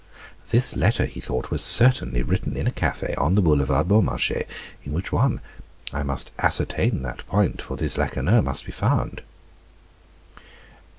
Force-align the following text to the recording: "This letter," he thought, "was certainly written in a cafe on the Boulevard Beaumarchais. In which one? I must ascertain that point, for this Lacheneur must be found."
"This 0.49 0.75
letter," 0.75 1.05
he 1.05 1.19
thought, 1.19 1.51
"was 1.51 1.61
certainly 1.63 2.23
written 2.23 2.57
in 2.57 2.65
a 2.65 2.71
cafe 2.71 3.13
on 3.19 3.35
the 3.35 3.41
Boulevard 3.43 3.87
Beaumarchais. 3.87 4.47
In 4.83 4.93
which 4.93 5.11
one? 5.11 5.41
I 5.93 6.01
must 6.01 6.31
ascertain 6.39 7.03
that 7.03 7.27
point, 7.27 7.61
for 7.61 7.77
this 7.77 7.99
Lacheneur 7.99 8.41
must 8.41 8.65
be 8.65 8.71
found." 8.71 9.21